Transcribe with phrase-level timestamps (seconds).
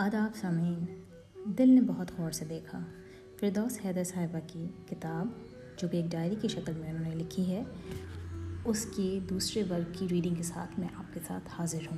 [0.00, 0.84] آداب سامعین،
[1.58, 2.78] دل نے بہت غور سے دیکھا۔
[3.40, 5.26] فردوس حیدر صاحبہ کی کتاب،
[5.78, 7.62] جو کہ ایک ڈائری کی شکل میں انہوں نے لکھی ہے،
[8.64, 11.96] اس کے دوسرے ورگ کی ریڈنگ کے ساتھ میں آپ کے ساتھ حاضر ہوں۔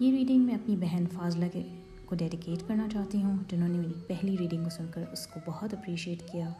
[0.00, 1.62] یہ ریڈنگ میں اپنی بہن فاضلہ کے
[2.04, 5.40] کو ڈیڈیکیٹ کرنا چاہتی ہوں، جنہوں نے میری پہلی ریڈنگ کو سن کر اس کو
[5.46, 6.52] بہت اپریشیٹ کیا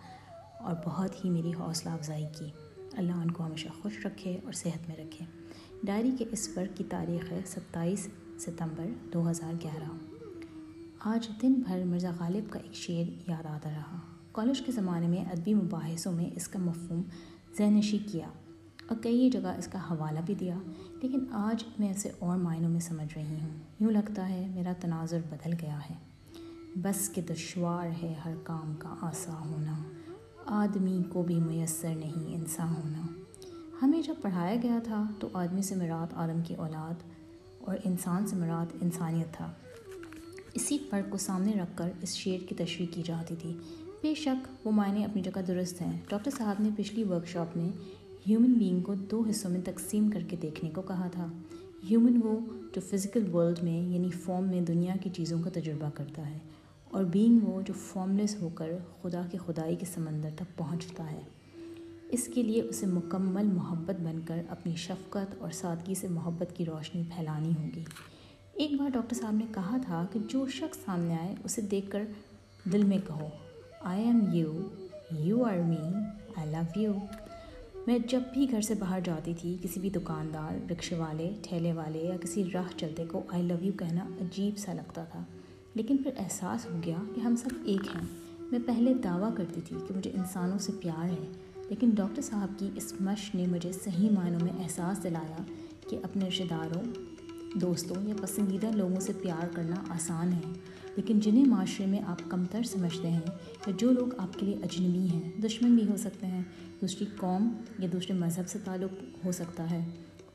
[0.61, 2.47] اور بہت ہی میری حوصلہ افزائی کی۔
[2.93, 5.25] اللہ ان کو ہمیشہ خوش رکھے اور صحت میں رکھے۔
[5.85, 8.09] ڈائری کے اس ورگ کی تاریخ ہے ستائیس
[8.39, 9.97] ستمبر دو ہزار گیارہ۔
[10.99, 13.99] آج دن بھر مرزا غالب کا ایک شعر یاد آتا رہا۔
[14.33, 17.03] کالج کے زمانے میں ادبی مباحثوں میں اس کا مفہوم
[17.59, 18.27] ذہنشی کیا
[18.89, 20.59] اور کئی جگہ اس کا حوالہ بھی دیا،
[21.03, 23.49] لیکن آج میں اسے اور معنوں میں سمجھ رہی ہوں۔
[23.81, 25.95] یوں لگتا ہے میرا تناظر بدل گیا ہے۔
[26.75, 29.83] بس کہ دشوار ہے ہر کام کا آسا ہونا۔
[30.47, 33.07] آدمی کو بھی میسر نہیں انسان ہونا۔
[33.83, 37.03] ہمیں جب پڑھایا گیا تھا تو آدمی سے مراد آدم کی اولاد
[37.65, 39.53] اور انسان سے مراد انسانیت تھا۔
[40.55, 43.57] اسی فرق کو سامنے رکھ کر اس شعر کی تشریح کی جاتی تھی۔
[44.03, 47.69] بے شک وہ معنی اپنی جگہ درست ہیں۔ ڈاکٹر صاحب نے پچھلی ورک شاپ میں
[48.29, 51.27] ہیومن بینگ کو دو حصوں میں تقسیم کر کے دیکھنے کو کہا تھا۔
[51.91, 52.41] ہیومن وہ
[52.75, 56.39] جو فزیکل ورلڈ میں یعنی فارم میں دنیا کی چیزوں کا تجربہ کرتا ہے
[56.91, 58.71] اور بینگ وہ جو فارملیس ہو کر
[59.03, 61.21] خدا کی خدائی کے سمندر تک پہنچتا ہے۔
[62.15, 66.65] اس کے لیے اسے مکمل محبت بن کر اپنی شفقت اور سادگی سے محبت کی
[66.65, 67.85] روشنی پھیلانی ہوگی۔
[68.53, 72.03] ایک بار ڈاکٹر صاحب نے کہا تھا کہ جو شخص سامنے آئے اسے دیکھ کر
[72.73, 73.29] دل میں کہو
[73.81, 74.61] I am you
[75.19, 75.95] you are me
[76.37, 76.93] I love you
[77.87, 81.99] میں جب بھی گھر سے باہر جاتی تھی، کسی بھی دکاندار، رکشے والے، ٹھیلے والے
[81.99, 85.25] یا کسی راہ چلتے کو آئی لو یو کہنا عجیب سا لگتا تھا۔
[85.75, 88.07] لیکن پھر احساس ہو گیا کہ ہم سب ایک ہیں۔
[88.41, 91.33] میں پہلے دعویٰ کرتی تھی کہ مجھے انسانوں سے پیار ہے۔
[91.71, 95.43] لیکن ڈاکٹر صاحب کی اس مشق نے مجھے صحیح معنوں میں احساس دلایا
[95.91, 96.83] کہ اپنے رشتہ داروں،
[97.59, 100.53] دوستوں یا پسندیدہ لوگوں سے پیار کرنا آسان ہے،
[100.97, 103.21] لیکن جنہیں معاشرے میں آپ کمتر سمجھتے ہیں
[103.67, 106.43] یا جو لوگ آپ کے لیے اجنبی ہیں، دشمن بھی ہو سکتے ہیں،
[106.83, 109.85] دوسری قوم یا دوسرے مذہب سے تعلق ہو سکتا ہے۔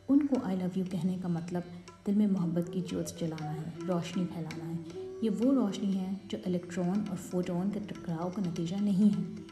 [0.09, 1.61] ان کو آئی لو یو کہنے کا مطلب
[2.07, 6.37] دل میں محبت کی جوت جلانا ہے، روشنی پھیلانا ہے۔ یہ وہ روشنی ہے جو
[6.45, 9.48] الیکٹران اور فوٹون کے ٹکراؤ کا نتیجہ نہیں ہے۔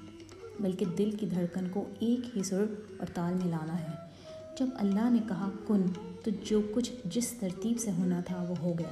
[0.60, 2.66] بلکہ دل کی دھڑکن کو ایک ہی سر
[2.98, 4.08] اور تال میں لانا ہے۔
[4.60, 5.82] جب اللہ نے کہا، کن،
[6.24, 8.92] تو جو کچھ جس ترتیب سے ہونا تھا وہ ہو گیا۔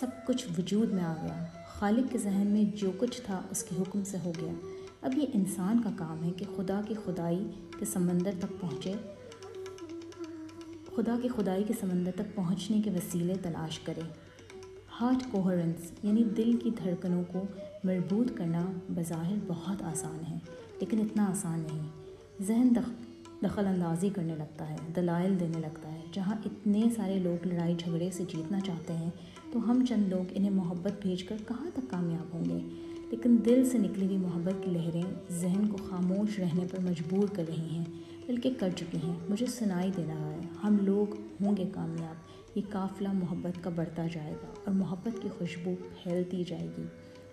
[0.00, 3.74] سب کچھ وجود میں آ گیا۔ خالق کے ذہن میں جو کچھ تھا اس کے
[3.80, 4.52] حکم سے ہو گیا۔
[5.02, 8.92] اب یہ انسان کا کام ہے کہ خدا کی خدائی کے سمندر تک پہنچے۔
[10.96, 14.00] خدا کی خدائی کے سمندر تک پہنچنے کے وسیلے تلاش کرے۔
[15.00, 17.42] ہارٹ کوہرنس یعنی دل کی دھڑکنوں کو
[17.84, 20.36] مربوط کرنا بظاہر بہت آسان ہے۔
[20.80, 21.88] لیکن اتنا آسان نہیں۔
[22.42, 22.68] ذہن
[23.44, 28.10] دخل اندازی کرنے لگتا ہے، دلائل دینے لگتا ہے۔ جہاں اتنے سارے لوگ لڑائی جھگڑے
[28.12, 29.10] سے جیتنا چاہتے ہیں،
[29.52, 32.58] تو ہم چند لوگ انہیں محبت بھیج کر کہاں تک کامیاب ہوں گے؟
[33.10, 37.44] لیکن دل سے نکلی ہوئی محبت کی لہریں ذہن کو خاموش رہنے پر مجبور کر
[37.48, 37.84] رہی ہیں،
[38.26, 42.14] بلکہ کر چکی ہیں۔ مجھے سنائی دے رہا ہے، ہم لوگ ہوں گے کامیاب۔
[42.54, 46.82] یہ قافلہ محبت کا بڑھتا جائے گا اور محبت کی خوشبو پھیلتی جائے گی۔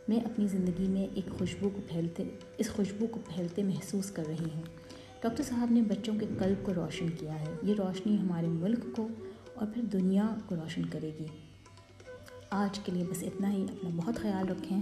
[0.07, 2.23] میں اپنی زندگی میں ایک خوشبو کو پھیلتے
[2.57, 4.62] اس خوشبو کو پھیلتے محسوس کر رہی ہوں۔
[5.22, 9.07] ڈاکٹر صاحب نے بچوں کے قلب کو روشن کیا ہے۔ یہ روشنی ہمارے ملک کو
[9.53, 11.25] اور پھر دنیا کو روشن کرے گی۔
[12.50, 14.81] آج کے لیے بس اتنا ہی۔ اپنا بہت خیال رکھیں۔